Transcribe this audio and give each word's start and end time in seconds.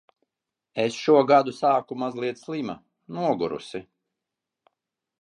Es 0.83 0.97
šo 1.01 1.17
gadu 1.33 1.53
sāku 1.59 1.99
mazliet 2.05 2.43
slima, 2.47 2.79
nogurusi. 3.19 3.87